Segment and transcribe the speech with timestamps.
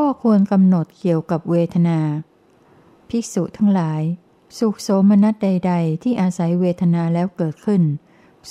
[0.00, 1.98] ข้อควรกำหนดเกี่ยวกับเวทนา
[3.08, 4.02] ภิกษุทั้งหลาย
[4.58, 7.82] สุขโสมนัสใด ๆ ที่อาศัยเวทนาแล้วเกิดขึ้น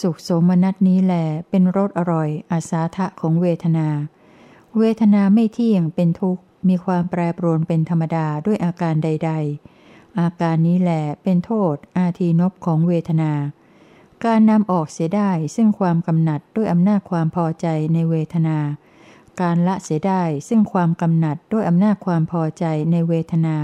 [0.01, 1.13] สุขโสมนัสนี้แหล
[1.49, 3.87] เป็นรสอร่อย อาสาทะของเวทนา
[4.77, 9.31] เวทนาไม่เที่ยงเป็นทุกข์ มีความแปรปรวนเป็นธรรมดาด้วยอาการใด
[9.75, 10.91] ๆ อาการนี้แหล
[11.23, 13.31] เป็นโทษ อาทีนบของเวทนา
[14.25, 18.59] การนำออกเสียได้ซึ่งความกำหนัดด้วยอำนาจความพอใจในเวทนา
[19.41, 23.57] การละเสียได้ซึ่งความกำหนัดด้วยอำนาจความพอใจในเวทนา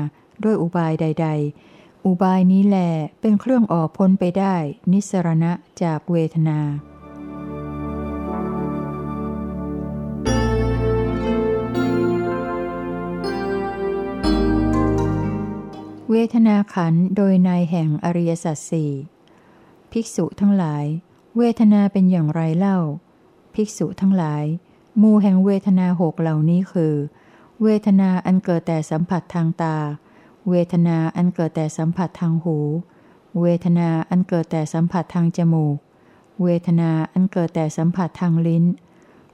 [0.43, 1.27] ด้วยอุบายใด
[1.67, 2.77] ๆ อุบายนี้แหล
[3.21, 4.55] เป็นเครื่องออกพ้นไปได้
[4.91, 5.51] นิสรณะ
[5.83, 6.59] จากเวทนา
[16.11, 18.91] เวทนาขันโดยในแห่งอริยสัจสี่
[19.91, 20.85] ภิกษุทั้งหลาย
[21.37, 22.79] เวทนาเป็นอย่างไรเล่า
[23.53, 24.43] ภิกษุทั้งหลาย
[25.01, 26.95] มูแห่งเวทนาหกเหล่านี้คือ
[27.63, 29.77] เวทนาอันเกิดแต่สัมผัสทางตา
[30.49, 32.57] เวทนาอันเกิดแต่สัมผัสทางหู
[33.41, 35.77] เวทนาอันเกิดแต่สัมผัสทางจมูก
[36.43, 38.65] เวทนาอันเกิดแต่สัมผัสทางลิ้น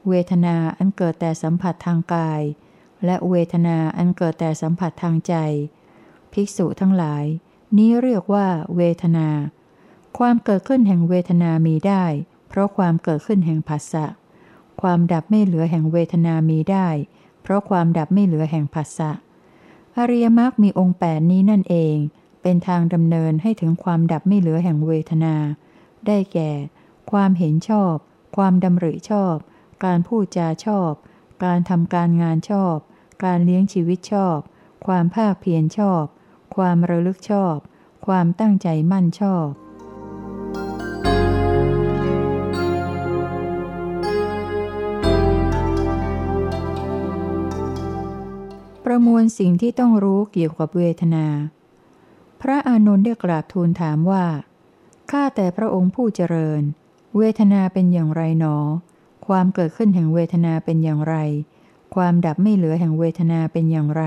[0.07, 2.41] เวทนาอันเกิดแต่สัมผัสทางกาย
[3.05, 5.35] และเวทนาอันเกิดแต่สัมผัสทางใจ
[6.31, 7.25] ภิกษุทั้งหลาย
[7.77, 9.29] นี้เรียกว่า เวทนา
[10.17, 12.03] ความเกิดขึ้นแห่งเวทนามีได้
[12.47, 14.05] เพราะความเกิดขึ้นแห่งภาษะ
[14.81, 16.87] ความดับไม่เหลือแห่งเวทนามีได้
[17.41, 19.11] เพราะความดับไม่เหลือแห่งภาษะ
[19.97, 21.97] อริยมรรคมีองค์แปดนี้นั่นเอง
[22.41, 25.35] เป็นทางดำเนินให้ถึงความดับไม่เหลือแห่งเวทนา
[26.07, 26.51] ได้แก่
[27.11, 27.95] ความเห็นชอบ
[28.37, 29.35] ความดำริชอบ
[29.85, 30.91] การพูดจาชอบ
[31.43, 32.75] การทำการงานชอบ
[33.23, 34.37] การเลี้ยงชีวิตชอบ
[34.85, 36.03] ความภาคเพียรชอบ
[36.55, 37.55] ความระลึกชอบ
[38.07, 39.47] ความตั้งใจมั่นชอบ
[48.91, 51.27] ประมวลสิ่งที่ต้องรู้เกี่ยวกับเวทนา
[52.41, 54.25] พระอานนท์ได้กราบทูลถามว่า
[55.11, 56.61] ข้าแต่พระองค์ผู้เจริญ
[57.17, 58.57] เวทนาเป็นอย่างไรหนอ
[59.27, 61.15] ความเกิดขึ้นแห่งเวทนาเป็นอย่างไร
[61.95, 64.03] ความดับไม่เหลือแห่งเวทนาเป็นอย่างไร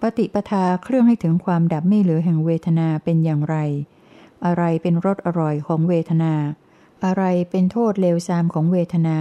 [0.00, 3.56] ปฏิปทาเครื่องให้ถึงความดับไม่เหลือแห่งเวทนาเป็นอย่างไร
[4.44, 6.34] อะไรเป็นรสอร่อยของเวทนา
[7.04, 9.18] อะไรเป็นโทษเลวทรามของเวทนา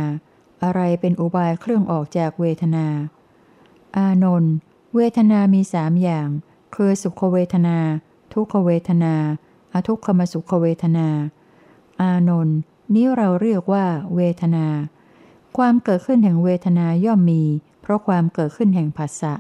[0.64, 2.88] อะไรเป็นอุบายเครื่องออกจากเวทนา
[3.98, 4.54] อานนท์
[4.96, 6.28] เวทนามีสามอย่าง
[6.76, 7.78] คือสุขเวทนา
[8.34, 9.16] ทุกขเวทนา
[9.74, 11.08] อทุกขมสุขเวทนา
[12.02, 12.58] อานนท์
[12.94, 13.86] นี้เราเรียกว่า
[14.16, 14.66] เวทนา
[15.58, 17.44] ความเกิดขึ้นแห่งเวทนาย่อมมี
[17.82, 19.34] เพราะความเกิดขึ้นแห่งผัสสะ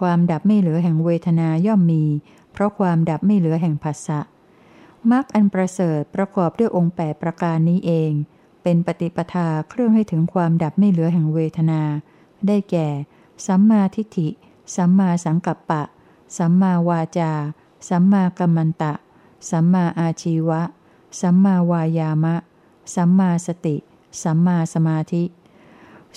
[0.00, 2.04] ความดับไม่เหลือแห่งเวทนาย่อมมี
[2.52, 4.20] เพราะความดับไม่เหลือแห่งผัสสะ
[5.10, 8.12] มรรคอันประเสริฐประกอบด้วยองค์แปดประการนี้เอง
[8.62, 11.82] เป็นปฏิปทาเครื่องให้ถึงความดับไม่เหลือแห่งเวทนา
[12.46, 12.88] ได้แก่
[13.46, 14.28] สัมมาทิฏฐิ
[14.76, 15.82] สัมมาสังกัปปะ
[16.38, 17.32] สัมมาวาจา
[17.88, 18.92] สัมมากัมมันตะ
[19.50, 20.62] สัมมาอาชีวะ
[21.20, 22.34] สัมมาวายามะ
[22.94, 23.76] สัมมาสติ
[24.22, 25.24] สัมมาสมาธิ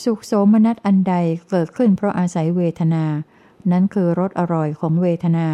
[0.03, 1.13] สุขโสมนัสอันใด
[1.49, 3.05] เกิดขึ้นเพราะอาศัยเวทนา
[3.71, 5.47] นั้นคือรสอร่อยของเวทนา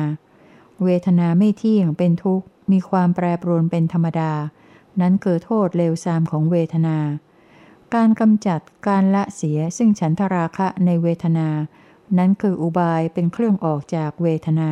[0.84, 4.32] เวทนาไม่เที่ยงเป็นทุกข์ มีความแปรปรวนเป็นธรรมดา
[5.02, 6.98] นั้นคือโทษเลวทรามของเวทนา
[7.94, 11.48] การกำจัดการละเสียซึ่งฉันทราคะในเวทนา
[12.18, 14.72] นั้นคืออุบายเป็นเครื่องออกจากเวทนา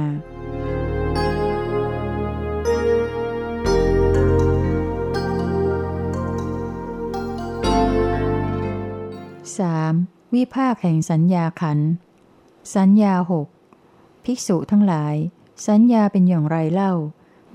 [9.57, 10.33] 3.
[10.33, 11.79] วิภาคแห่งสัญญาขัน
[12.75, 13.47] สัญญาหก
[14.23, 15.15] ภิกษุทั้งหลาย
[15.67, 16.93] สัญญาเป็นอย่างไรเล่า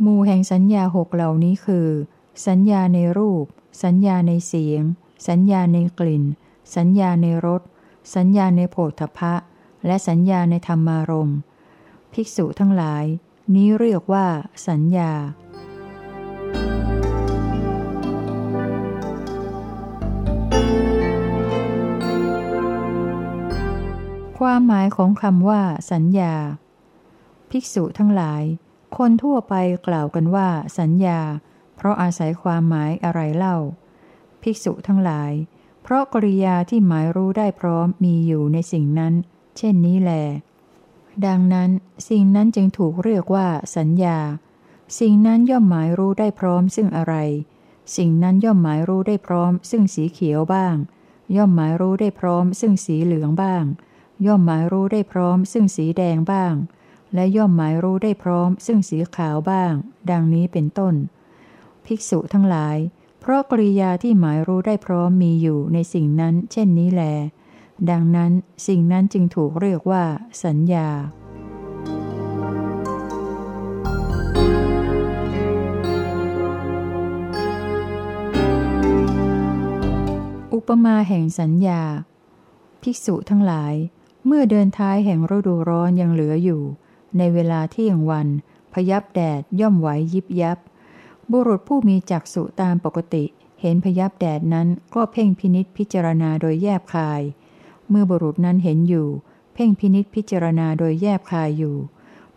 [0.05, 1.89] มูแห่งสัญญาหกเหล่านี้คือ
[2.47, 3.45] สัญญาในรูป
[3.85, 4.83] สัญญาในเสียง
[5.29, 6.25] สัญญาในกลิ่น
[6.77, 7.63] สัญญาในรส
[8.15, 9.35] สัญญาในโผฏฐพะ
[9.87, 11.33] และสัญญาในธรรมารม
[12.13, 13.05] ภิกษุทั้งหลาย
[13.55, 14.27] นี้เรียกว่า
[14.69, 15.13] สัญญา
[24.39, 25.63] ความหมายของคำว่า
[25.93, 26.35] สัญญา
[27.51, 28.43] ภิกษุทั้งหลาย
[28.97, 29.55] คนทั่วไป
[29.87, 30.49] กล่าวกันว่า
[30.79, 31.21] สัญญา
[31.77, 33.57] เพราะอาศัยความหมายอะไรเล่า
[34.43, 35.33] ภิกษุทั้งหลาย
[35.83, 39.15] เพราะกริยาที่หมายรู้ได้พร้อมมีอยู่ในสิ่งนั้น
[39.57, 40.13] เช่นนี้แล
[41.27, 41.71] ดังนั้น
[42.09, 43.47] สิ่งนั้นจึงถูกเรียกว่า
[43.77, 44.19] สัญญา
[44.99, 47.15] สิ่งนั้นย่อมหมายรู้ได้พร้อมซึ่งอะไร
[47.97, 50.75] สิ่งนั้นย่อมหมายรู้ได้พร้อม ซึ่งสีเขียวบ้าง
[51.37, 53.65] ย่อมหมายรู้ได้พร้อม ซึ่งสีเหลืองบ้าง
[54.27, 56.55] ย่อมหมายรู้ได้พร้อม ซึ่งสีแดงบ้าง
[57.15, 59.73] และย่อมหมายรู้ได้พร้อม ซึ่งสีขาวบ้าง
[60.11, 60.95] ดังนี้เป็นต้น
[61.85, 62.77] ภิกษุทั้งหลาย
[63.21, 67.03] เพราะกริยาที่หมายรู้ได้พร้อมมีอยู่ในสิ่งนั้น เช่นนี้แล
[67.91, 68.33] ดังนั้น
[68.67, 70.05] สิ่งนั้นจึงถูกเรียกว่า
[70.45, 70.89] สัญญา
[80.55, 81.83] อุปมาแห่งสัญญา
[82.83, 83.75] ภิกษุทั้งหลาย
[84.27, 86.63] เมื่อเดินท้ายแห่งฤดูร้อนยังเหลืออยู่
[87.19, 88.29] ในเวลาเที่ยงวัน
[88.73, 90.59] พยับแดดย่อมไหวยิบยับ
[91.31, 93.25] บุรุษผู้มีจักษุตามปกติ
[93.61, 97.23] เห็นพยับแดดนั้นก็เพ่งพินิษพิจารณาโดยแยบคาย
[97.91, 99.09] เมื่อบุรุษนั้นเห็นอยู่
[99.55, 101.77] เพ่งพินิษพิจารณาโดยแยบคายอยู่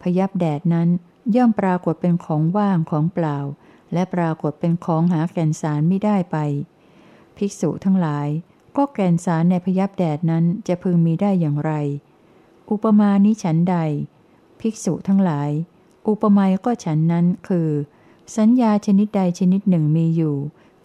[0.02, 0.90] พยับแดดนั้น
[1.36, 3.38] ย่อมปรากฏเป็นของว่างของเปล่า
[3.94, 6.38] และปรากฏเป็นของหาแก่นสารไม่ได้ไป
[7.38, 8.28] ภิกษุทั้งหลาย
[8.78, 11.72] ก็แก่นสารในพยับแดดนั้นจะพึงมีได้อย่างไร
[12.72, 13.78] อุปมานี้ฉันใด
[14.60, 15.50] ภิกษุทั้งหลาย
[16.08, 17.70] อุปมาก็ฉันนั้นคือ
[18.38, 20.36] สัญญาชนิดใดชนิดหนึ่งมีอยู่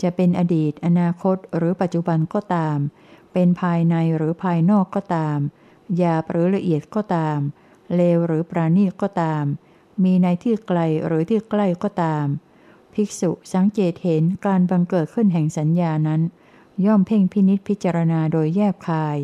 [0.03, 2.79] จะเป็นอดีต อนาคตหรือปัจจุบันก็ตาม
[3.33, 5.39] เป็นภายในหรือภายนอกก็ตาม
[5.97, 7.39] หยาบหรือละเอียดก็ตาม
[7.95, 9.45] เลวหรือปราณีตก็ตาม
[10.03, 12.27] มีในที่ไกลหรือที่ใกล้ก็ตาม
[12.95, 16.21] ภิกษุสังเกตเห็นการบังเกิดขึ้นแห่งสัญญานั้น
[16.85, 19.19] ย่อมเพ่งพินิษพิจารณาโดยแยบคาย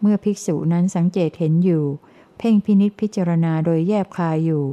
[0.00, 1.84] เมื่อภิกษุนั้นสังเกตเห็นอยู่
[2.38, 4.64] เพ่งพินิษพิจารณาโดยแยบคายอยู่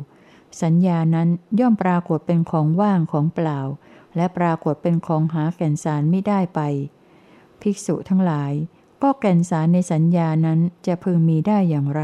[0.62, 1.30] สัญญานั้น
[1.60, 3.60] ย่อมปรากฏเป็นของว่างของเปล่า
[4.16, 6.60] และปรากฏเป็นของหาแก่นสารไม่ได้ไป
[7.62, 8.54] ภิกษุทั้งหลาย
[9.04, 12.04] ก็แก่นสารในสัญญานั้นจะพึงมีได้อย่างไร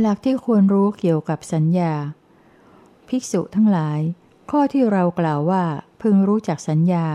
[0.00, 1.92] หลักที่ควรรู้เกี่ยวกับสัญญา
[3.08, 4.00] ภิกษุทั้งหลาย
[4.50, 5.64] ข้อที่เรากล่าวว่า
[6.02, 7.06] พึงรู้จักสัญญา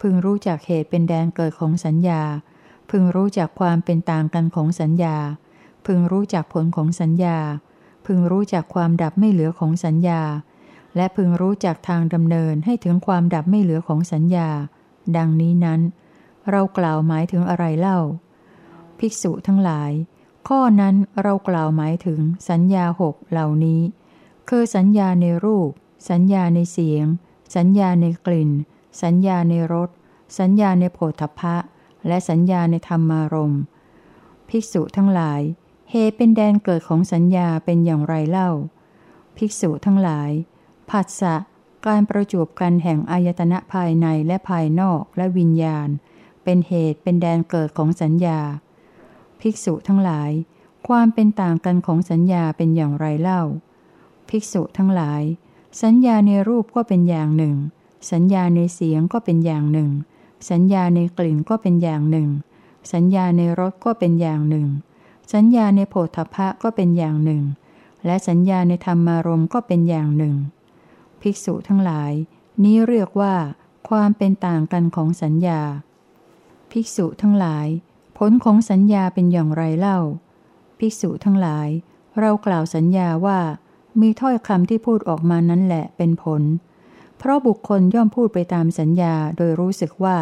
[0.00, 2.22] พึงรู้จักเหตุเป็นแดนเกิดของสัญญา
[2.90, 5.16] พึงรู้จักความเป็นต่างกันของสัญญา
[5.86, 7.38] พึงรู้จักผลของสัญญา
[8.06, 10.22] พึงรู้จักความดับไม่เหลือของสัญญา
[10.96, 14.48] และพึงรู้จักทางดำเนินให้ถึงความดับไม่เหลือของสัญญา
[15.16, 15.80] ดังนี้นั้น
[16.50, 17.98] เรากล่าวหมายถึงอะไรเล่า
[18.98, 19.92] ภิกษุทั้งหลาย
[20.48, 22.20] ข้อนั้นเรากล่าวหมายถึง
[22.50, 23.80] สัญญาหกเหล่านี้
[24.48, 25.70] คือสัญญาในรูป
[26.10, 27.06] สัญญาในเสียง
[27.56, 28.50] สัญญาในกลิ่น
[29.02, 29.88] สัญญาในรส
[30.38, 31.56] สัญญาในโผฏฐพะ
[32.06, 33.54] และสัญญาในธรรมารม
[34.48, 35.40] ภิกษุทั้งหลาย
[35.94, 38.50] เหตุเป็นแดนเกิดของสัญญาเป็นอย่างไรเล่า
[39.36, 40.30] ภิกษุทั้งหลาย
[40.90, 41.34] ผัสสะ
[41.86, 45.88] การประจวบกันแห่งอายตนะภายในและภายนอกและวิญญาณ
[46.44, 48.40] เป็นเหตุเป็นแดนเกิดของสัญญา
[49.40, 50.30] ภิกษุทั้งหลาย
[50.88, 53.42] ความเป็นต่างกันของสัญญาเป็นอย่างไรเล่า
[54.28, 55.22] ภิกษุทั้งหลาย
[55.82, 57.56] สัญญาในรูปก็เป็นอย่างหนึ่ง
[58.12, 59.90] สัญญาในเสียงก็เป็นอย่างหนึ่ง
[60.50, 62.28] สัญญาในกลิ่นก็เป็นอย่างหนึ่ง
[62.92, 64.68] สัญญาในรสก็เป็นอย่างหนึ่ง
[65.32, 67.42] สัญญาในโพธพะก็เป็นอย่างหนึ่ง
[68.06, 70.34] และสัญญาในธรรมารมก็เป็นอย่างหนึ่ง
[71.20, 72.12] ภิกษุทั้งหลาย
[72.64, 73.34] นี้เรียกว่า
[73.88, 75.60] ความเป็นต่างกันของสัญญา
[76.70, 77.66] ภิกษุทั้งหลาย
[78.18, 79.98] ผลของสัญญาเป็นอย่างไรเล่า
[80.78, 81.68] ภิกษุทั้งหลาย
[82.20, 83.40] เรากล่าวสัญญาว่า
[84.00, 86.42] มีถ้อยคำที่พูดออกมานั้นแหละเป็นผล
[87.18, 90.18] เพราะบุคคลย่อมพูดไปตามสัญญาโดยรู้สึกว่า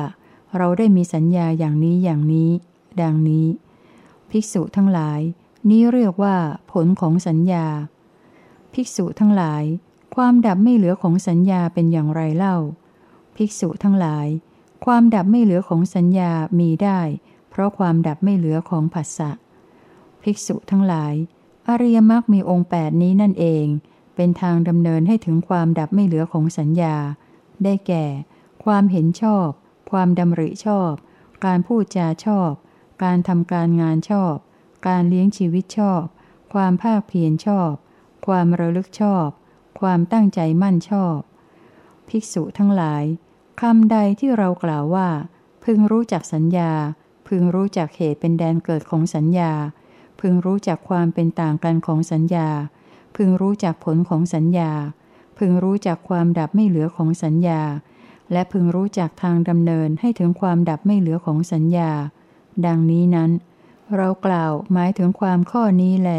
[0.56, 2.50] เราได้มีสัญญาอย่างนี้อย่างนี้
[3.02, 3.46] ดังนี้
[4.30, 5.20] ภิกษุทั้งหลาย
[5.70, 6.36] นี้เรียกว่า
[6.72, 7.66] ผลของสัญญา
[8.74, 9.64] ภิกษุทั้งหลาย
[10.14, 12.56] ความดับไม่เหลือของสัญญาเป็นอย่างไรเล่า
[13.36, 14.26] ภิกษุทั้งหลาย
[14.84, 17.00] ความดับไม่เหลือของสัญญามีได้
[17.50, 19.30] เพราะความดับไม่เหลือของผัสสะ
[20.22, 21.14] ภิกษุทั้งหลาย
[21.68, 23.66] อริยมรรคมีองค์แปดนี้นั่นเอง
[24.14, 26.96] เป็นทางดำเนินให้ถึงความดับไม่เหลือของสัญญา
[27.64, 28.04] ได้แก่
[28.64, 29.48] ความเห็นชอบ
[29.90, 30.92] ความดำริชอบ
[31.44, 32.52] การพูดจาชอบ
[33.02, 34.34] การทำการงานชอบ
[34.88, 36.04] การเลี้ยงชีวิตชอบ
[36.52, 37.72] ความภาคเพียรชอบ
[38.26, 39.28] ความระลึกชอบ
[39.80, 41.18] ความตั้งใจมั่นชอบ
[42.08, 43.04] ภิกษุทั้งหลาย
[43.60, 45.08] คำใดที่เรากล่าวว่า
[45.64, 46.72] พึงรู้จักสัญญา
[47.28, 49.52] พึงรู้จักเหตุเป็นแดนเกิดของสัญญา
[50.20, 52.48] พึงรู้จักความเป็นต่างกันของสัญญา
[53.16, 54.72] พึงรู้จักผลของสัญญา
[55.38, 57.62] พึงรู้จักความดับไม่เหลือของสัญญา
[58.32, 61.90] และพึงรู้จักทางดำเนินให้ถึงความดับไม่เหลือของสัญญา
[62.66, 63.30] ดังนี้นั้น
[63.96, 66.12] เรากล่าวหมายถึงความข้อนี้แหล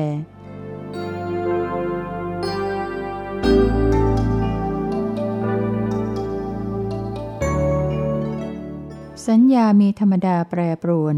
[9.27, 11.15] สัญญามีธรรมดาแปรปรวน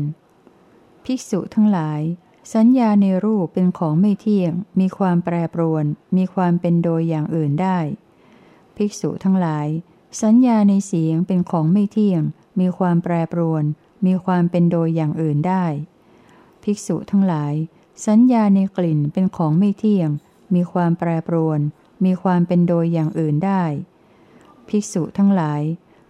[1.06, 2.02] ภิกษุทั้งหลาย
[2.56, 5.86] สัญญาในรูปเป็นของไม่เที่ยง มีความแปรปรวน
[6.18, 7.80] มีความเป็นโดยอย่างอื่นได้
[8.76, 9.68] ภิกษุทั้งหลาย
[10.22, 12.22] สัญญาในเสียงเป็นของไม่เที่ยง
[12.60, 13.64] มีความแปรปรวน
[14.06, 15.66] มีความเป็นโดยอย่างอื่นได้
[16.64, 17.54] ภิกษุทั้งหลาย
[18.08, 20.10] สัญญาในกลิ่นเป็นของไม่เที่ยง
[20.54, 21.60] มีความแปรปรวน
[22.06, 23.64] มีความเป็นโดยอย่างอื่นได้
[24.68, 25.62] ภิกษุทั้งหลาย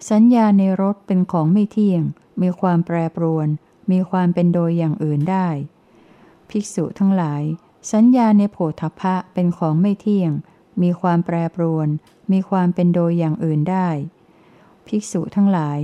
[0.09, 2.03] สัญญาในรถเป็นของไม่เที่ยง
[2.41, 3.47] มีความแปรปรวน
[3.91, 5.47] มีความเป็นโดยอย่างอื่นได้
[6.49, 7.43] ภิกษุทั้งหลาย
[7.91, 10.31] สัญญาในโผฏฐะเป็นของไม่เที่ยง
[10.81, 11.87] มีความแปรปรวน
[12.31, 13.89] มีความเป็นโดยอย่างอื่นได้
[14.87, 15.79] ภิกษุทั้งหลาย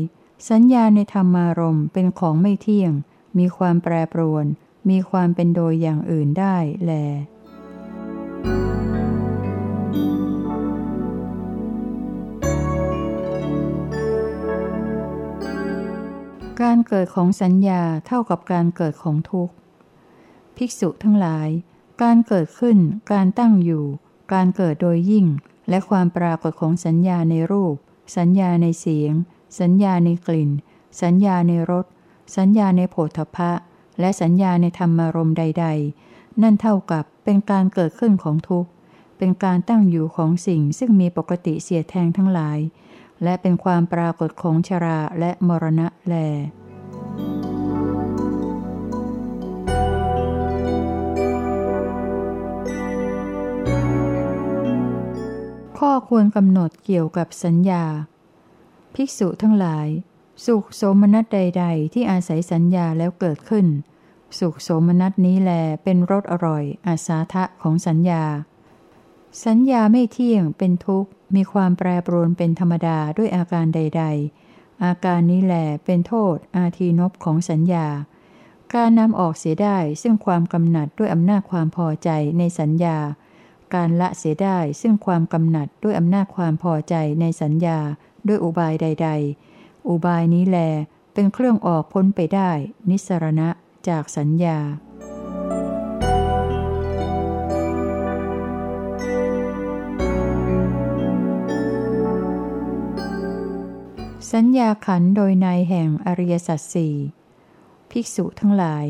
[0.47, 2.91] สัญญาในธรรมารมณ์เป็นของไม่เที่ยง
[3.37, 4.45] มีความแปรปรวน
[4.89, 6.93] มีความเป็นโดยอย่างอื่นได้แล
[16.61, 19.53] การเกิดของสัญญาเท่ากับการเกิดของทุกข์
[20.55, 21.49] ภิกษุทั้งหลาย
[22.03, 22.77] การเกิดขึ้น
[23.11, 23.85] การตั้งอยู่
[24.33, 25.25] การเกิดโดยยิ่ง
[25.69, 27.75] และความปรากฏของสัญญาในรูป
[28.17, 29.13] สัญญาในเสียง
[29.59, 30.51] สัญญาในกลิ่น
[31.01, 31.85] สัญญาในรส
[32.37, 33.51] สัญญาในโผฏฐะ
[33.99, 35.65] และสัญญาในธรรมารมใด
[36.03, 38.69] ๆ นั่นเท่ากับเป็นการเกิดขึ้นของทุกข์
[39.17, 42.59] เป็นการตั้งอยู่ของสิ่งซึ่งมีปกติเสียแทงทั้งหลาย
[43.23, 46.15] และเป็นความปรากฏของชราและมรณะแล
[55.79, 57.85] ข้อควรกำหนดเกี่ยวกับสัญญา
[59.01, 59.87] ภิกษุทั้งหลาย
[60.45, 63.67] สุขโสมนัสใด ๆ ที่อาศัยสัญญาแล้วเกิดขึ้น
[64.39, 65.51] สุขโสมนัสนี้แล
[65.83, 68.23] เป็นรสอร่อย อาสาทะของสัญญา
[69.45, 74.03] สัญญาไม่เที่ยงเป็นทุกข์มีความแปรปรวนเป็นธรรมดาด้วยอาการใด
[74.43, 77.87] ๆ อาการนี้แหลเป็นโทษ อาทีนบของสัญญา
[78.73, 82.97] การนำออกเสียได้ซึ่งความกำหนัดด้วยอำนาจความพอใจในสัญญา
[83.73, 87.79] การละเสียได้ซึ่งความกำหนัดด้วยอำนาจความพอใจในสัญญา
[88.27, 89.09] ด้วยอุบายใด
[89.47, 90.57] ๆ อุบายนี้แล
[91.13, 92.51] เป็นเครื่องออกพ้นไปได้
[92.89, 93.49] นิสรณะ
[93.87, 94.59] จากสัญญา
[104.33, 106.95] สัญญาขันโดยในแห่งอริยสัจสี่
[107.91, 108.85] ภิกษุทั้งหลาย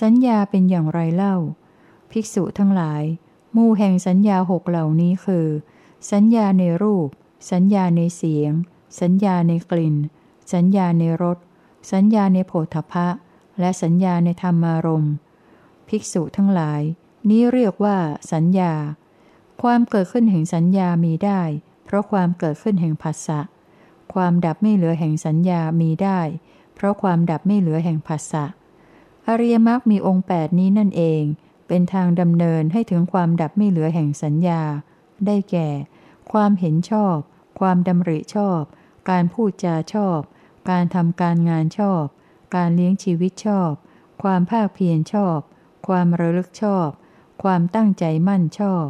[0.00, 1.36] สัญญาเป็นอย่างไรเล่า
[2.10, 3.02] ภิกษุทั้งหลาย
[3.56, 5.46] มู่แห่งสัญญาหกเหล่านี้คือ
[6.12, 7.08] สัญญาในรูป
[7.50, 8.52] สัญญาในเสียง
[9.00, 9.96] สัญญาในกลิ่น
[10.52, 11.38] สัญญาในรส
[11.92, 13.08] สัญญาในโผฏฐะ
[13.60, 15.06] และสัญญาในธรรมารม
[15.88, 16.82] ภิกษุทั้งหลาย
[17.28, 17.96] นี้เรียกว่า
[18.32, 18.72] สัญญา
[19.62, 21.42] ความเกิดขึ้นแห่งสัญญามีได้
[21.84, 23.40] เพราะความเกิดขึ้นแห่งภาษะ
[24.14, 26.20] ความดับไม่เหลือแห่งสัญญามีได้
[26.74, 28.44] เพราะความดับไม่เหลือแห่งภาษะ
[29.28, 31.22] อริยมรรคมีองค์แปดนี้นั่นเอง
[31.68, 34.62] เป็นทางดำเนินให้ถึงความดับไม่เหลือแห่งสัญญา
[35.26, 35.68] ได้แก่
[36.32, 37.16] ความเห็นชอบ
[37.60, 38.62] ความดำริชอบ
[39.10, 40.20] การพูดจาชอบ
[40.70, 42.04] การทำการงานชอบ
[42.56, 43.72] การเลี้ยงชีวิตชอบ
[44.22, 45.38] ความภาคเพียรชอบ
[45.86, 46.88] ความระลึกชอบ
[47.42, 48.86] ความตั้งใจมั่นชอบ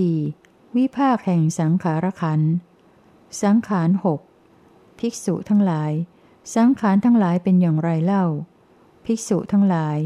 [0.00, 0.76] 4.
[0.76, 2.40] วิภาคแห่งสังขารขัน
[3.42, 4.20] สังขารหก
[4.98, 5.92] ภิกษุทั้งหลาย
[6.54, 8.24] สังขารทั้งหลายเป็นอย่างไรเล่า
[9.04, 9.98] ภิกษุทั้งหลาย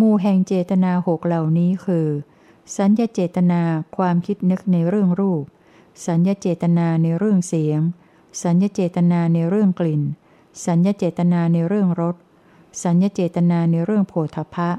[0.00, 2.08] มูแห่งเจตนาหกเหล่านี้คือ
[2.76, 3.62] สัญญาเจตนา
[3.96, 5.44] ความคิดนึกในเรื่องรูป
[6.06, 7.80] สัญญาเจตนาในเรื่องเสียง
[8.42, 10.02] สัญญาเจตนาในเรื่องกลิ่น
[10.66, 12.16] สัญญาเจตนาในเรื่องรส
[12.82, 14.70] สัญญาเจตนาในเรื่องโผฏฐะ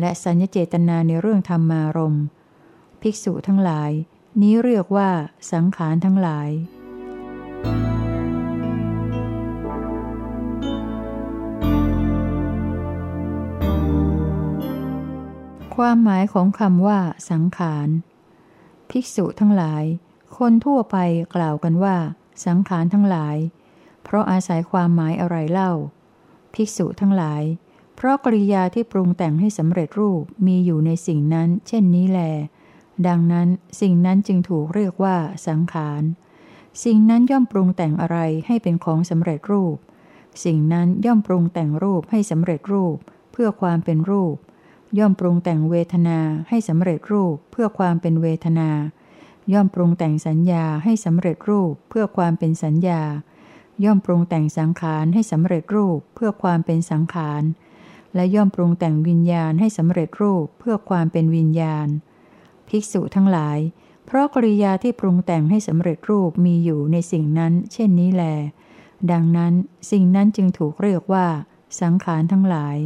[0.00, 2.24] และสัญญาเจตนาในเรื่องธรรมารมณ์
[3.00, 3.90] ภิกษุทั้งหลาย
[4.40, 5.10] นี้เรียกว่า
[5.52, 6.50] สังขารทั้งหลาย
[15.76, 16.98] ความหมายของคำว่า
[17.30, 17.88] สังขาร
[18.90, 19.84] ภิกษุทั้งหลาย
[20.36, 20.96] คนทั่วไป
[21.34, 21.96] กล่าวกันว่า
[22.46, 23.36] สังขารทั้งหลาย
[24.04, 25.72] เพราะอาศัยความหมายอะไรเล่า
[26.54, 27.42] ภิกษุทั้งหลาย
[27.96, 32.20] เพราะกริยาที่ปรุงแต่งให้สำเร็จรูปมีอยู่ในสิ่งนั้น เช่นนี้แล
[33.06, 33.48] ดังนั้น
[33.80, 35.16] สิ่งนั้นจึงถูกเรียกว่า
[35.48, 36.02] สังขาร
[36.84, 39.76] สิ่งนั้นย่อมปรุงแต่งอะไรให้เป็นของสำเร็จรูป
[40.44, 42.96] สิ่งนั้นย่อมปรุงแต่งรูปให้สำเร็จรูป
[43.32, 44.36] เพื่อความเป็นรูป
[44.98, 46.18] ย่อมปรุงแต่งเวทนา
[46.48, 48.70] ให้สำเร็จรูปเพื่อความเป็นเวทนา
[49.52, 53.02] ย่อมปรุงแต่งสัญญาให้สำเร็จรูปเพื่อความเป็นสัญญา
[53.84, 57.42] ย่อมปรุงแต่งสังขารให้สำเร็จรูปเพื่อความเป็นสังขาร
[58.14, 61.88] และย่อมปรุงแต่งวิญญาณให้สำเร็จรูปเพื่อความเป็นวิญญาณ
[62.68, 63.58] ภิกษุทั้งหลาย
[64.06, 68.24] เพราะกริยาที่ปรุงแต่งให้สำเร็จรูปมีอยู่ในสิ่งนั้น เช่นนี้แล
[69.10, 69.52] ดังนั้น
[69.90, 71.26] สิ่งนั้นจึงถูกเรียกว่า
[71.80, 72.76] สังขารทั้งหลาย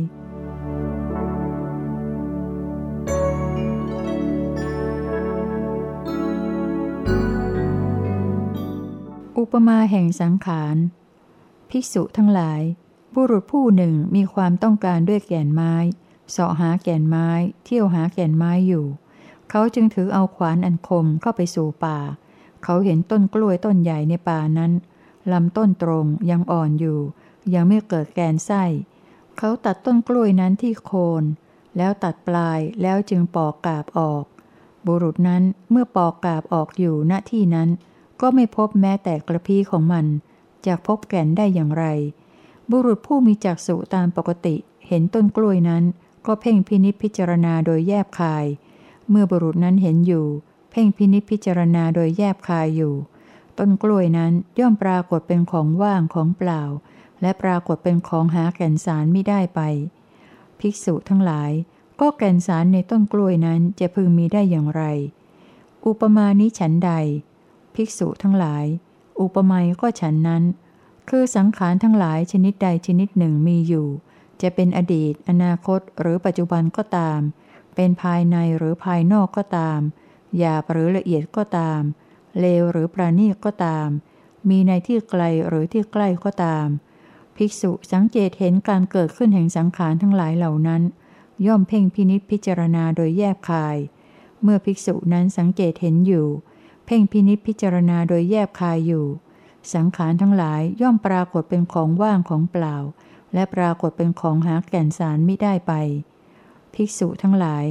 [9.47, 10.77] อุปมาแห่งสังขาร
[11.71, 12.63] ภิกษุทั้งหลาย
[13.15, 15.75] บุรุษผู้หนึ่งมีความต้องการด้วยแก่นไม้
[16.31, 17.29] เสาะหาแก่นไม้
[17.65, 18.87] เที่ยวหาแก่นไม้อยู่
[19.51, 21.99] เขาจึงถือเอาขวานอันคมเข้าไปสู่ป่า
[22.65, 24.73] เขาเห็นต้นกล้วยต้นใหญ่ในป่านั้น
[25.33, 26.99] ลำต้นตรงยังอ่อนอยู่
[27.55, 28.65] ยังไม่เกิดแกนไส้
[29.39, 31.25] เขาตัดต้นกล้วยนั้นที่โคน
[31.77, 34.25] แล้วตัดปลายแล้วจึงปอกกาบออก
[34.87, 37.71] บุรุษนั้นเมื่อปอกกาบออกอยู่ณที่นั้น
[38.21, 40.07] ก็ไม่พบแม้แต่กระพี้ของมัน
[40.67, 41.85] จะพบแก่นได้อย่างไร
[42.71, 44.57] บุรุษผู้มีจักษุตามปกติ
[44.87, 45.85] เห็นต้นกล้วยนั้น
[46.27, 48.45] ก็เพ่งพินิจพิจารณาโดยแยบคาย
[49.09, 50.27] เมื่อบุรุษนั้นเห็นอยู่
[50.71, 52.95] เพ่งพินิจพิจารณาโดยแยบคายอยู่
[53.59, 56.63] ต้นกล้วยนั้นย่อมปรากฏเป็นของว่างของเปล่า
[57.21, 59.61] และปรากฏเป็นของหาแก่นสารไม่ได้ไป
[60.61, 61.51] ภิกษุทั้งหลาย
[62.01, 64.83] ก็แก่นสารในต้นกล้วยนั้นจะพึงมีได้อย่างไร
[65.87, 66.93] อุปมานี้ฉันใด
[67.75, 68.65] ภิกษุทั้งหลาย
[69.21, 70.43] อุปมาก็ฉันนั้น
[71.09, 73.89] คือสังขารทั้งหลายชนิดใดชนิดหนึ่งมีอยู่
[74.43, 77.21] จะเป็นอดีต อนาคต หรือปัจจุบันก็ตาม
[77.75, 79.81] เป็นภายในหรือภายนอกก็ตาม
[80.39, 81.83] หยาบหรือละเอียดก็ตาม
[82.41, 83.89] เลวหรือประณีตก็ตาม
[84.49, 86.67] มีในที่ไกลหรือที่ใกล้ก็ตาม
[87.37, 90.83] ภิกษุสังเกตเห็นการเกิดขึ้นแห่งสังขารทั้งหลายเหล่านั้น
[91.47, 93.77] ย่อมเพ่งพินิษพิจารณาโดยแยบคาย
[94.43, 96.27] เมื่อภิกษุนั้นสังเกตเห็นอยู่
[96.87, 99.07] เพ่งพินิษพิจารณาโดยแยบคายอยู่
[99.75, 102.77] สังขารทั้งหลายย่อมปรากฏเป็นของว่างของเปล่า
[103.35, 105.73] และปรากฏเป็นของหาแก่นสารไม่ได้ไป
[106.75, 107.65] ภิกษุทั้งหลาย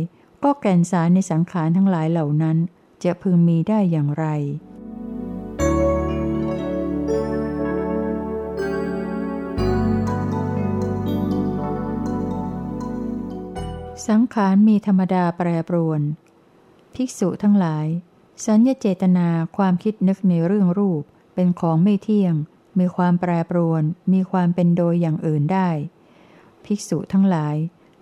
[0.43, 2.57] ก็แก่นสารในสังขารทั้งหลายเหล่านั้น
[3.03, 4.25] จะพึงมีได้อย่างไร
[14.07, 16.01] สังขารมีธรรมดาแปรปรวน
[16.95, 17.87] ภิกษุทั้งหลาย
[18.45, 22.33] สัญญเจตนาความคิดนึกในเรื่องรูป เป็นของไม่เที่ยง
[22.79, 25.69] มีความแปรปรวน มีความเป็นโดยอย่างอื่นได้
[26.65, 27.55] ภิกษุทั้งหลาย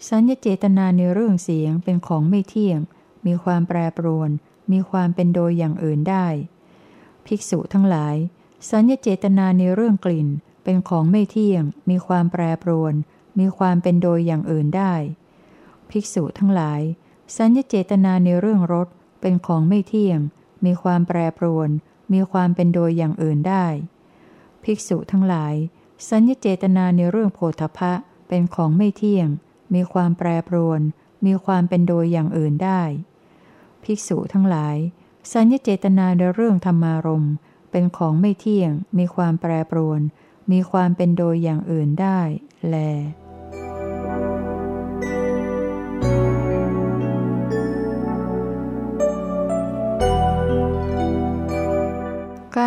[0.09, 2.79] สัญญเจตนาในเรื่องเสียงเป็นของไม่เที่ยง
[3.25, 4.29] มีความแปรปรวน
[4.71, 6.27] มีความเป็นโดยอย่างอื่นได้
[7.25, 8.15] ภิกษุทั้งหลาย
[8.69, 10.27] สัญญเจตนาในเรื่องกลิ่น
[10.63, 12.93] เป็นของไม่เที่ยง มีความแปรปรวน
[13.39, 14.93] มีความเป็นโดยอย่างอื่นได้
[15.89, 16.81] ภิกษุทั้งหลาย
[17.37, 18.87] สัญญเจตนาในเรื่องรส
[19.21, 20.19] เป็นของไม่เที่ยง
[20.65, 21.69] มีความแปรปรวน
[22.13, 23.65] มีความเป็นโดยอย่างอื่นได้
[24.63, 25.53] ภิกษุทั้งหลาย
[26.09, 27.93] สัญญเจตนาในเรื่องโพธพะ
[28.27, 29.27] เป็นของไม่เที่ยง
[29.73, 30.81] มีความแปรปรวน
[31.25, 32.81] มีความเป็นโดยอย่างอื่นได้
[33.83, 34.77] ภิกษุทั้งหลาย
[35.31, 37.27] สัญญเจตนาในเรื่องธรรมารม
[37.71, 40.01] เป็นของไม่เที่ยง มีความแปรปรวน
[40.51, 42.19] มีความเป็นโดยอย่างอื่นได้
[42.69, 42.75] แล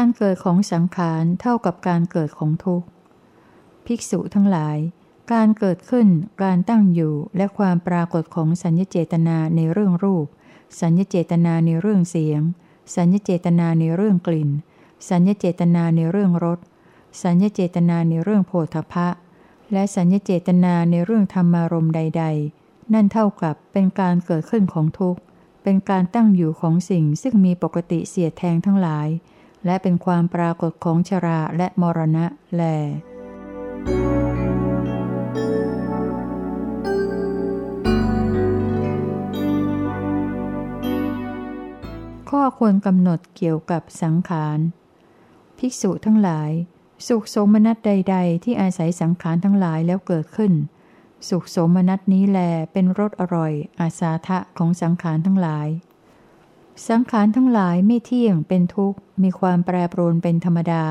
[0.04, 2.86] การเกิดของสังขารเท่ากับการเกิดของทุกข์
[3.86, 4.78] ภิกษุทั้งหลาย
[5.32, 6.08] การเกิดขึ้น
[6.42, 10.26] การตั้งอยู่ และความปรากฏของสัญญเจตนาในเรื่องรูป
[10.80, 12.40] สัญญเจตนาในเรื่องเสียง
[12.96, 14.50] สัญญเจตนาในเรื่องกลิ่น
[15.08, 16.58] สัญญเจตนาในเรื่องรส
[17.22, 19.08] สัญญเจตนาในเรื่องโพธพะ
[19.72, 22.24] และสัญญเจตนาในเรื่องธรรมารมใด
[22.58, 25.20] ๆ นั่นเท่ากับเป็นการเกิดขึ้นของทุกข์
[25.62, 29.08] เป็นการตั้งอยู่ของสิ่งซึ่งมีปกติเสียแทงทั้งหลาย
[29.66, 32.24] และเป็นความปรากฏของชราและมรณะ
[32.55, 32.62] แล
[42.31, 44.59] ข้อควรกำหนดเกี่ยวกับสังขาร
[45.59, 46.50] ภิกษุทั้งหลาย
[47.09, 50.53] สุขสมนัตใด ๆ ที่อาศัยสังขารทั้งหลายแล้วเกิดขึ้น
[51.29, 52.38] สุขสมนัตนี้แล
[52.72, 55.68] เป็นรสอร่อย อาสาทะของสังขารทั้งหลาย
[56.88, 60.84] สังขารทั้งหลายไม่เที่ยงเป็นทุกข์ มีความแปรปรวนเป็นธรรมดา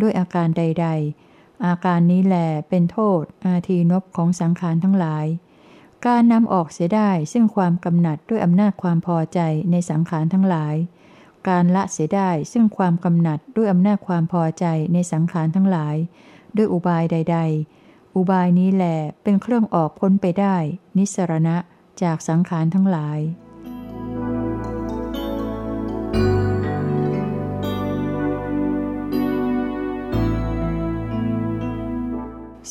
[0.00, 0.88] ด้วยอาการใด
[1.26, 2.36] ๆ อาการนี้แหล
[2.68, 5.26] เป็นโทษ อาทีนบของสังขารทั้งหลาย
[6.06, 10.74] การนำออกเสียได้ซึ่งความกำหนัดด้วยอำนาจความพอใจในสังขารทั้งหลาย
[11.48, 15.96] การละเสียได้ซึ่งความกำหนัดด้วยอำนาจความพอใจในสังขารทั้งหลาย
[16.56, 17.38] ด้วยอุบายใด
[17.76, 18.84] ๆ อุบายนี้แหล
[19.22, 20.56] เป็นเครื่องออกพ้นไปได้
[20.96, 21.56] นิสรณะ
[22.02, 23.20] จากสังขารทั้งหลาย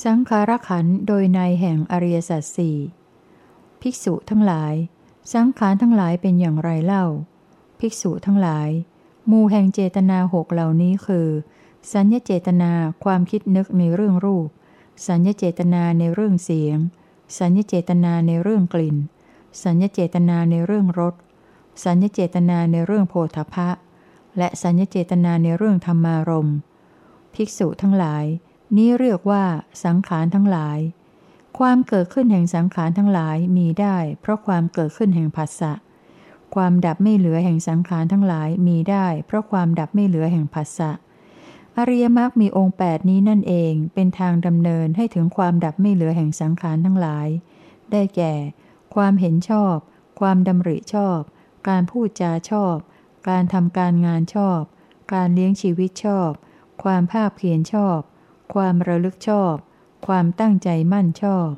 [0.07, 2.77] สังขารขันโดยในแห่งอริยสัจสี่
[3.81, 4.73] ภิกษุทั้งหลาย
[5.33, 7.05] สังขารทั้งหลายเป็นอย่างไรเล่า
[7.79, 8.69] ภิกษุทั้งหลาย
[9.31, 11.27] มูแห่งเจตนาหกเหล่านี้คือ
[11.93, 12.71] สัญญเจตนา
[13.03, 14.47] ความคิดนึกในเรื่องรูป
[15.07, 16.77] สัญญเจตนาในเรื่องเสียง
[17.39, 18.97] สัญญเจตนาในเรื่องกลิ่น
[19.63, 21.13] สัญญเจตนาในเรื่องรส
[21.83, 23.69] สัญญเจตนาในเรื่องโพธพะ
[24.37, 26.49] และสัญญเจตนาในเรื่องธรรมารม
[27.33, 28.25] ภิกษุทั้งหลาย
[28.75, 29.43] นี้เรียกว่า
[29.85, 30.79] สังขารทั้งหลาย
[31.59, 35.73] ความเกิดขึ้นแห่งสังขารทั้งหลายมีได้ เพราะความเกิดขึ้นแห่งผัสสะ
[36.55, 40.91] ความดับไม่เหลือแห่งสังขารทั้งหลายมีได้ เพราะความดับไม่เหลือแห่งผัสสะ
[41.77, 47.27] อริยมรรคมีองค์ 8 นี้นั่นเอง เป็นทางดำเนินให้ถึงความดับไม่เหลือแห่งสังขารทั้งหลาย
[47.91, 48.33] ได้แก่
[48.95, 49.75] ความเห็นชอบ
[50.19, 51.19] ความดำริชอบ
[51.69, 52.75] การพูดจาชอบ
[53.29, 54.61] การทำการงานชอบ
[55.13, 56.31] การเลี้ยงชีวิตชอบ
[56.83, 57.99] ความภาคเพียรชอบ
[58.53, 59.55] ความระลึกชอบ
[60.07, 61.51] ความตั้งใจมั่นชอบ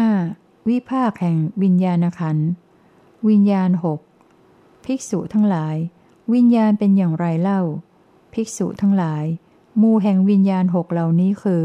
[0.00, 0.68] 5.
[0.68, 2.38] วิภาคแห่งวิญญาณขัน
[3.28, 4.00] วิญญาณหก
[4.84, 5.76] ภิกษุทั้งหลาย
[6.32, 7.62] วิญญาณเป็นอย่างไรเล่า
[8.34, 9.24] ภิกษุทั้งหลาย
[9.82, 11.64] มูแห่งวิญญาณหกเหล่านี้คือ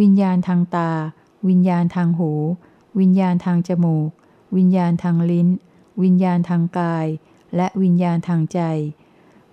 [0.00, 0.90] วิญญาณทางตา
[1.48, 2.30] วิญญาณทางหู
[2.98, 4.10] วิญญาณทางจมูก
[4.56, 5.48] วิญญาณทางลิ้น
[6.02, 7.06] วิญญาณทางกาย
[7.56, 8.60] และวิญญาณทางใจ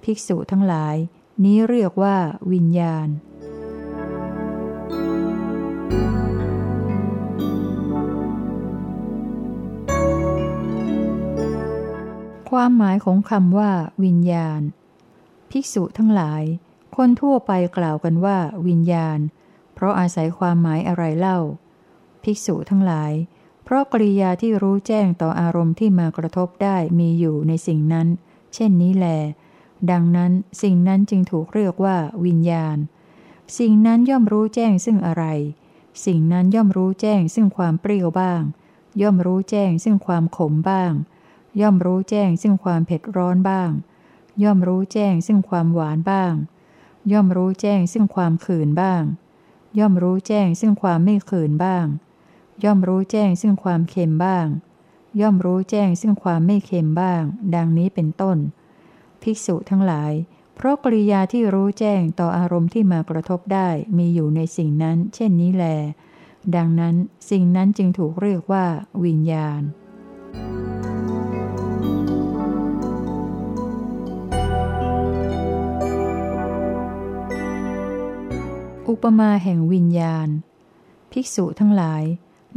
[0.03, 0.95] ภิกษุทั้งหลาย
[1.43, 2.17] นี้เรียกว่า
[2.53, 3.07] วิญญาณ
[12.49, 13.71] ความหมายของคำว่า
[14.03, 14.62] วิญญาณ
[15.51, 16.43] ภิกษุทั้งหลาย
[16.95, 19.19] คนทั่วไปกล่าวกันว่า วิญญาณ
[19.73, 21.39] เพราะอาศัยความหมายอะไรเล่า
[22.23, 23.12] ภิกษุทั้งหลาย
[23.69, 28.08] เพราะกริยาที่รู้แจ้งต่ออารมณ์ที่มากระทบได้มีอยู่ในสิ่งนั้น
[28.53, 29.08] เช่นนี้แล
[29.91, 32.77] ดังนั้นสิ่งนั้นจึงถูกเรียกว่า วิญญาณ
[33.60, 35.25] สิ่งนั้นย่อมรู้แจ้งซึ่งอะไร
[36.06, 38.41] สิ่งนั้นย่อมรู้แจ้งซึ่งความเปรี้ยวบ้าง
[39.01, 40.93] ย่อมรู้แจ้งซึ่งความขมบ้าง
[41.62, 43.71] ย่อมรู้แจ้งซึ่งความเผ็ดร้อนบ้าง
[44.43, 46.34] ย่อมรู้แจ้งซึ่งความหวานบ้าง
[47.12, 49.03] ย่อมรู้แจ้งซึ่งความขืนบ้าง
[49.80, 51.86] ย่อมรู้แจ้งซึ่งความไม่ขืนบ้าง
[52.63, 54.47] ย่อมรู้แจ้งซึ่งความเค็มบ้าง
[55.21, 57.21] ย่อมรู้แจ้งซึ่งความไม่เค็มบ้าง
[57.55, 58.37] ดังนี้เป็นต้น
[59.21, 60.13] ภิกษุทั้งหลาย
[60.55, 65.65] เพราะกริยาที่รู้แจ้งต่ออารมณ์ที่มากระทบได้มีอยู่ในสิ่งนั้น เช่นนี้แล
[66.55, 66.95] ดังนั้น
[67.29, 68.65] สิ่งนั้นจึงถูกเรียกว่า
[69.05, 69.61] วิญญาณ
[78.89, 80.27] อุปมาแห่งวิญญาณ
[81.11, 82.03] ภิกษุทั้งหลาย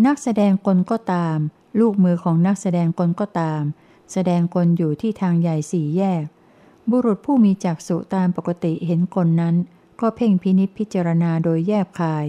[0.07, 1.39] นักแสดงกลก็ตาม
[1.81, 3.63] ลูกมือของนักแสดงกลก็ตาม
[4.13, 6.25] แสดงกลอยู่ที่ทางใหญ่สี่แยก
[6.91, 9.57] บุรุษผู้มีจักษุตามปกติเห็นกลนั้น
[10.01, 12.27] ก็เพ่งพินิษพิจารณาโดยแยบคาย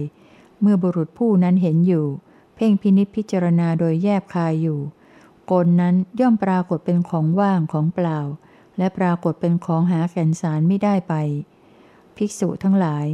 [0.60, 2.06] เมื่อบุรุษผู้นั้นเห็นอยู่
[2.56, 4.80] เพ่งพินิษพิจารณาโดยแยบคายอยู่
[5.50, 8.20] กลนั้นย่อมปรากฏเป็นของว่างของเปล่า
[8.78, 11.14] และปรากฏเป็นของหาแก่นสารไม่ได้ไป
[12.16, 13.06] ภิกษุทั้งหลาย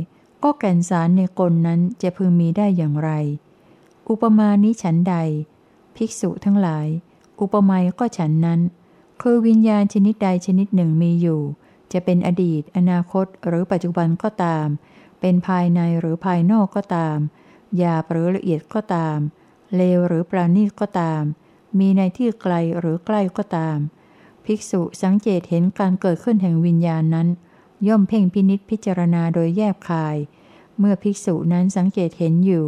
[0.42, 3.10] ก็แก่นสารในกลนั้นจะพึงมีได้อย่างไร
[4.10, 5.16] อุปมานี้ฉันใด
[5.96, 6.86] ภิกษุทั้งหลาย
[7.40, 8.60] อุปมาก็ฉันนั้น
[9.22, 11.42] คือวิญญาณชนิดใดชนิดหนึ่งมีอยู่
[11.92, 14.66] จะเป็นอดีต อนาคต หรือปัจจุบันก็ตาม
[15.20, 17.18] เป็นภายในหรือภายนอกก็ตาม
[17.76, 19.18] หยาบหรือละเอียดก็ตาม
[19.76, 21.22] เลวหรือปราณีตก็ตาม
[21.78, 23.78] มีในที่ไกลหรือใกล้ก็ตาม
[24.44, 27.28] ภิกษุสังเกตเห็นการเกิดขึ้นแห่งวิญญาณนั้น
[27.86, 30.16] ย่อมเพ่งพินิษพิจารณาโดยแยบคาย
[30.78, 32.66] เมื่อภิกษุนั้นสังเกตเห็นอยู่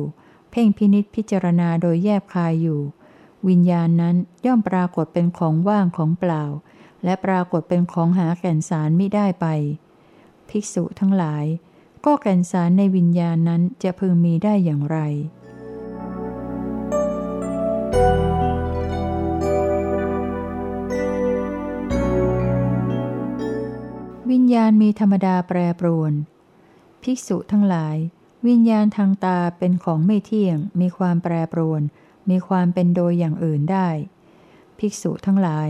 [0.51, 2.81] เพ่งพินิษพิจารณาโดยแยบคายอยู่
[3.49, 6.45] วิญญาณนั้นย่อมปรากฏเป็นของว่างของเปล่า
[7.05, 9.47] และปรากฏเป็นของหาแก่นสารไม่ได้ไป
[10.49, 11.45] ภิกษุทั้งหลาย
[12.05, 14.99] ก็แก่นสารในวิญญาณนั้นจะพึงมีได้อย่างไร
[24.31, 26.13] วิญญาณมีธรรมดาแปรปรวน
[27.03, 27.97] ภิกษุทั้งหลาย
[28.47, 31.83] วิญญาณทางตาเป็นของไม่เที่ยง มีความแปรปรวน
[32.31, 33.89] มีความเป็นโดยอย่างอื่นได้
[34.79, 35.69] ภิกษุทั้งหลาย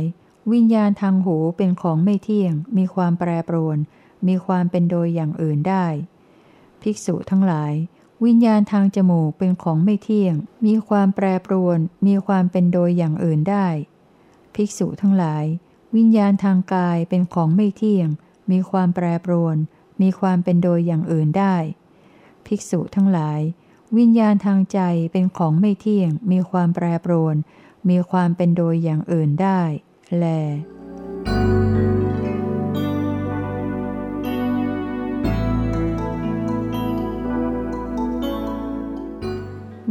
[0.52, 3.78] วิญญาณทางหูเป็นของไม่เที่ยง มีความแปรปรวน
[4.26, 5.86] มีความเป็นโดยอย่างอื่นได้
[6.82, 7.72] ภิกษุทั้งหลาย
[8.24, 10.34] วิญญาณทางจมูกเป็นของไม่เที่ยง
[10.66, 13.68] มีความแปรปรวน มีความเป็นโดยอย่างอื่นได้
[14.54, 15.44] ภิกษุทั้งหลาย
[15.96, 18.08] วิญญาณทางกายเป็นของไม่เที่ยง
[18.50, 19.56] มีความแปรปรวน
[20.02, 21.56] มีความเป็นโดยอย่างอื่นได้
[22.52, 23.40] ภิกษุทั้งหลาย
[23.96, 24.80] วิญญาณทางใจ
[25.12, 27.36] เป็นของไม่เที่ยง มีความแปรปรวน
[27.88, 29.60] มีความเป็นโดยอย่างอื่นได้
[30.18, 30.26] แล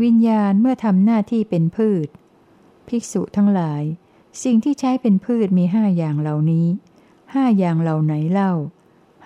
[0.02, 2.08] วิญญาณเมื่อทำหน้าที่เป็นพืช
[2.88, 3.84] ภิกษุทั้งหลาย
[4.44, 6.68] สิ่งที่ใช้เป็นพืชมีห้าอย่างเหล่านี้
[7.34, 8.54] ห้าอย่างเหล่าไหนเล่า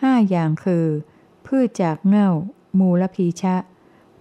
[0.01, 0.85] ห้าอย่างคือ
[1.47, 2.31] พืชจากเง่า
[2.79, 3.55] มูลพีชะ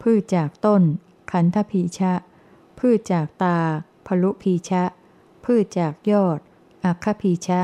[0.03, 0.83] พืชจากต้น
[1.31, 2.13] ขันธพีชะ
[2.79, 3.59] พืชจากตา
[4.07, 4.93] พลุพีชะพ
[5.45, 6.39] พืชจากยอด
[6.85, 7.61] อัคคพีชะ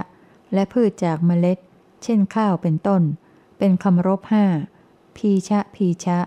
[0.53, 1.59] และพืชจากเมล็ด
[2.03, 3.03] เช่นข้าวเป็นต้น
[3.59, 4.47] เป็นคำรบห้า
[5.17, 6.19] พีชะพีชะ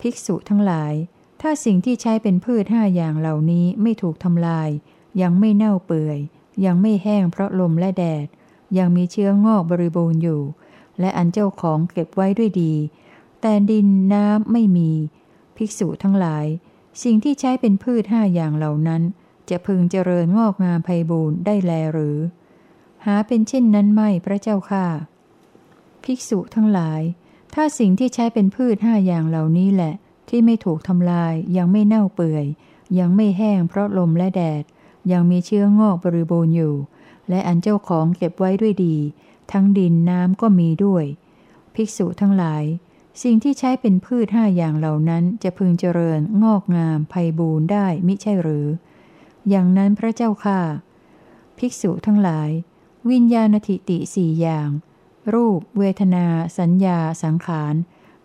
[0.00, 0.92] ภิกษุทั้งหลาย
[1.40, 4.68] ถ้าสิ่งที่ใช้เป็นพืชห้าอย่างเหล่านี้ไม่ถูกทำลาย
[5.22, 6.18] ยังไม่เน่าเปื่อย
[6.64, 8.26] ยังไม่แห้งเพราะลมและแดด
[8.78, 10.42] ยังมีเชื้องอกบริบูรณ์อยู่
[11.00, 12.72] และอันเจ้าของเก็บไว้ด้วยดี
[13.42, 14.90] แต่ดินน้ำไม่มี
[15.56, 16.46] ภิกษุทั้งหลาย
[17.02, 19.02] สิ่งที่ใช้เป็นพืชห้าอย่างเหล่านั้น
[19.50, 22.18] จะพึงเจริญงอกงามไพบูรณ์ได้แลหรือ
[23.04, 24.86] หาเป็นเช่นนั้นไม่พระเจ้าค่ะ
[26.04, 27.00] ภิกษุทั้งหลาย
[27.54, 29.94] ถ้าสิ่งที่ใช้เป็นพืชห้าอย่างเหล่านี้แหละ
[30.28, 32.46] ที่ไม่ถูกทำลายยังไม่เน่าเปื่อย
[32.98, 34.62] ยังไม่แห้งเพราะลมและแดด
[35.12, 36.74] ยังมีเชื้องอกบริบูรณ์อยู่
[37.28, 38.96] และอันเจ้าของเก็บไว้ด้วยดี
[39.52, 41.04] ทั้งดินน้ำก็มีด้วย
[41.74, 42.64] ภิกษุทั้งหลาย
[43.22, 48.66] สิ่งที่ใช้เป็นพืชห้าอย่างเหล่านั้นจะพึงเจริญ งอกงามไพบูรณ์ได้มิใช่หรือ
[49.48, 50.60] อย่างนั้นพระเจ้าค่ะ
[51.58, 52.50] ภิกษุทั้งหลาย
[53.10, 54.68] วิญญาณทิติสี่อย่าง
[55.34, 56.26] รูป เวทนา
[56.58, 57.74] สัญญา สังขาร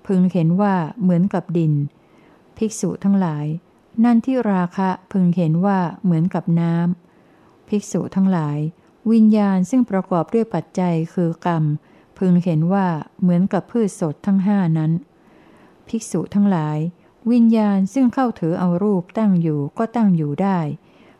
[0.07, 1.73] พึงเห็นว่าเหมือนกับดิน
[2.57, 3.45] ภิกษุทั้งหลาย
[4.03, 8.57] นั่นที่ราคะพึงเห็นว่าเหมือนกับน้ำภิกษุทั้งหลาย
[9.11, 11.63] วิญญาณซึ่งประกอบด้วยปัจจัยคือกรรม
[12.17, 12.87] พึงเห็นว่า
[13.21, 14.91] เหมือนกับพืชสดทั้งห้านั้น
[15.87, 16.77] ภิกษุทั้งหลาย
[17.31, 20.59] วิญญาณซึ่งเข้าถือเอารูปตั้งอยู่ก็ตั้งอยู่ได้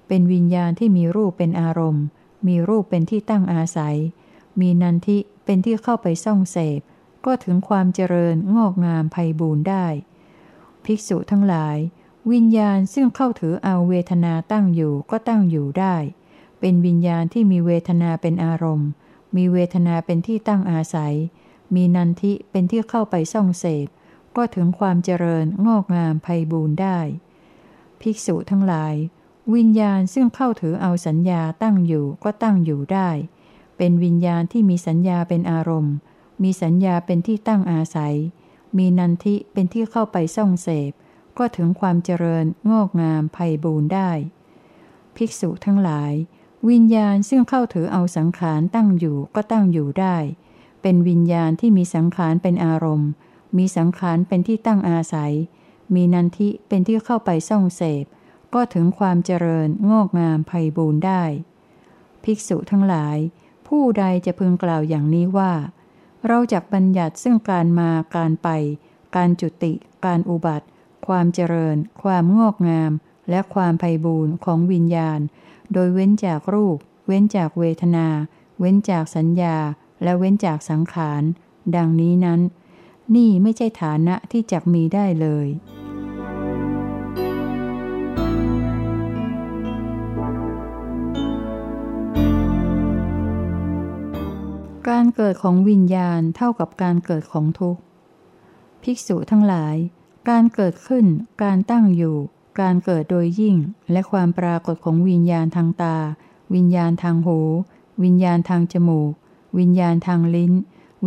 [0.08, 2.06] เป็นวิญญาณที่มีรูปเป็นอารมณ์
[2.48, 3.98] มีรูปเป็นที่ตั้งอาศัย
[4.60, 6.80] มีนันทิเป็นที่เข้าไปซ่องเสพ
[7.26, 9.86] ก็ถึงความเจริญงอกงามไพบูรณ์ได้
[10.86, 11.78] ภิกษุทั้งหลาย
[12.32, 15.96] วิญญาณซึ่งเข้าถือเอาเวทนาตั้งอยู่ก็ตั้งอยู่ได้
[16.60, 18.90] เป็นวิญญาณที่มีเวทนาเป็นอารมณ์
[19.38, 21.16] มีเวทนาเป็นที่ตั้งอาศัย
[21.76, 23.88] มีนันทิเป็นที่เข้าไปซ่องเสพ
[24.36, 27.00] ก็ถึงความเจริญงอกงามไพบูรณ์ได้
[28.02, 28.96] ภิกษุทั้งหลาย
[29.56, 33.10] วิญญาณซึ่งเข้าถือเอาสัญญาตั้งอยู่ก็ตั้งอยู่ได้
[33.78, 35.96] เป็นวิญญาณที่มีสัญญาเป็นอารมณ์
[36.44, 38.16] มีสัญญาเป็นที่ตั้งอาศัย
[38.78, 40.92] มีนันทิเป็นที่เข้าไปซ่องเสพ
[41.38, 44.12] ก็ถึงความเจริญงอกงามไพบูรณ์ได้
[45.16, 46.14] ภิกษุทั้งหลาย
[46.70, 50.18] วิญญาณซึ่งเข้าถือเอาสังขารตั้งอยู่ก็ตั้งอยู่ได้
[50.82, 53.10] เป็นวิญญาณที่มีสังขารเป็นอารมณ์
[53.58, 55.34] มีสังขารเป็นที่ตั้งอาศัย
[55.94, 58.06] มีนันทิเป็นที่เข้าไปซ่องเสพ
[58.54, 61.24] ก็ถึงความเจริญงอกงามไพ่บูรณ์ได้
[62.24, 63.18] ภิกษุทั้งหลาย
[63.68, 65.54] ผู้ใดจะพึงกล่าวอย่างนี้ว่า
[66.28, 68.50] เราจักบัญญัติซึ่งการมาการไป
[69.16, 69.74] การจุติ
[70.06, 70.68] การอุบัติ
[71.08, 72.92] ความเจริญ ความงอกงาม
[73.30, 75.20] และความไพ่บูรณ์ของวิญญาณ
[75.74, 76.78] โดยเว้นจากรูป
[77.08, 78.08] เว้นจากเวทนา
[78.60, 79.58] เว้นจากสัญญา
[80.04, 81.24] และเว้นจากสังขาร
[81.76, 82.42] ดังนี้นั้น
[83.16, 85.48] นี่ไม่ใช่ฐานะที่จักมีได้เลย
[94.90, 97.82] การเกิดของวิญญาณเท่ากับการเกิดของทุกข์
[98.84, 99.76] ภิกษุทั้งหลาย
[100.30, 101.06] การเกิดขึ้น
[101.44, 102.18] การตั้งอยู่
[102.60, 103.56] การเกิดโดยยิ่ง
[103.92, 105.98] และความปรากฏของวิญญาณทางตา
[106.54, 107.40] วิญญาณทางหู
[108.04, 109.12] วิญญาณทางจมูก
[109.60, 110.54] วิญญาณทางลิ้น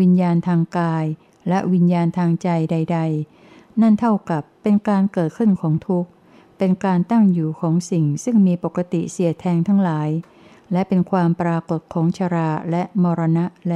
[0.01, 1.05] วิญญาณทางกาย
[1.49, 2.99] และวิญญาณทางใจใด
[3.41, 6.11] ๆ นั่นเท่ากับเป็นการเกิดขึ้นของทุกข์
[6.59, 10.11] เป็นการตั้งอยู่ของสิ่งซึ่งมีปกติเสียแทงทั้งหลาย
[10.73, 13.75] และเป็นความปรากฏของชราและมรณะแล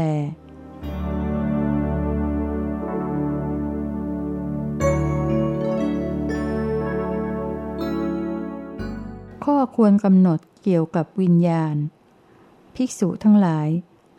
[9.75, 11.75] ควรกำหนดเกี่ยวกับวิญญาณ
[12.75, 13.69] ภิกษุทั้งหลาย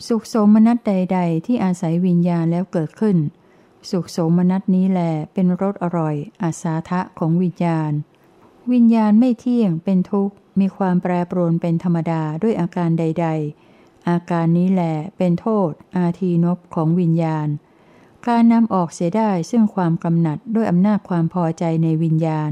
[0.08, 3.18] สุขโสมนัสใด ๆ ที่อาศัยวิญญาณแล้วเกิดขึ้น
[3.90, 5.00] สุขโสมนัสนี้แล
[5.34, 7.92] เป็นรสอร่อย อาสาทะของวิญญาณ
[8.72, 13.28] วิญญาณไม่เที่ยงเป็นทุกข์ มีความแปรปรวนเป็นธรรมดาด้วยอาการใด
[13.68, 14.84] ๆ อาการนี้แหล
[15.18, 17.48] เป็นโทษ อาทีนบของวิญญาณ
[18.28, 22.52] การนำออกเสียได้ซึ่งความกำหนัดด้วยอำนาจความพอใจในวิญญาณ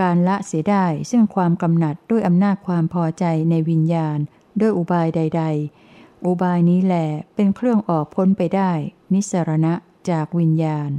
[0.00, 4.18] การละเสียได้ซึ่งความกำหนัดด้วยอำนาจความพอใจในวิญญาณ
[4.60, 5.42] ด้วยอุบายใด
[5.84, 6.94] ๆ อุบายนี้แหล
[7.34, 8.70] เป็นเครื่องออกพ้นไปได้
[9.12, 9.74] นิสรณะ
[10.10, 10.90] จากวิญญาณ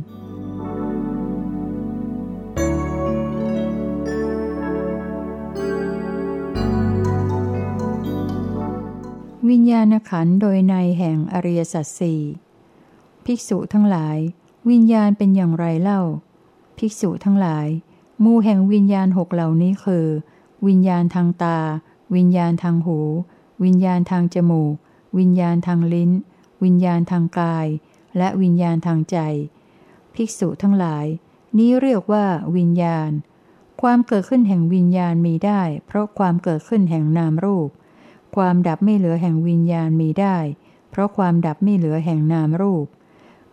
[9.49, 12.21] วิญญาณขันโดยในแห่งอริยสัจสี่
[13.25, 14.17] ภิกษุทั้งหลาย
[14.69, 16.01] วิญญาณเป็นอย่างไรเล่า
[16.77, 17.67] ภิกษุทั้งหลาย
[18.23, 20.07] มูแห่งวิญญาณหกเหล่านี้คือ
[20.67, 21.59] วิญญาณทางตา
[22.15, 22.99] วิญญาณทางหู
[23.63, 24.73] วิญญาณทางจมูก
[25.17, 26.11] วิญญาณทางลิ้น
[26.63, 27.67] วิญญาณทางกาย
[28.17, 29.17] และวิญญาณทางใจ
[30.13, 31.05] ภิกษุทั้งหลาย
[31.57, 32.25] นี้เรียกว่า
[32.57, 33.09] วิญญาณ
[33.81, 37.69] ความเกิดขึ้นแห่งวิญญาณมีได้ เพราะความเกิดขึ้นแห่งนามรูป
[38.35, 40.37] ความดับไม่เหลือแห่งวิญญาณมีได้
[40.89, 42.85] เพราะความดับไม่เหลือแห่งนามรูป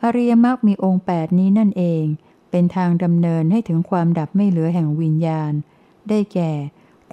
[0.03, 2.05] อริยมรรคมีองค์แปดนี้นั่นเอง
[2.51, 5.53] เป็นทางดำเนินให้ถึงความดับไม่เหลือแห่งวิญญาณ
[6.09, 6.53] ได้แก่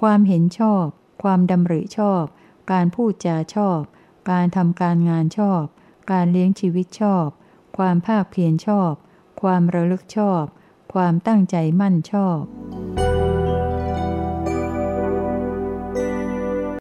[0.02, 0.86] ความเห็นชอบ
[1.24, 2.24] ความดำริชอบ
[2.72, 3.80] การพูดจาชอบ
[4.32, 5.64] การทำการงานชอบ
[6.12, 7.28] การเลี้ยงชีวิตชอบ
[7.78, 8.94] ความภาคเพียรชอบ
[9.42, 10.44] ความระลึกชอบ
[10.94, 12.42] ความตั้งใจมั่นชอบ